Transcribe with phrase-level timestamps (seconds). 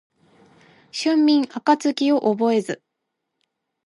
[0.91, 2.81] 春眠暁を覚えず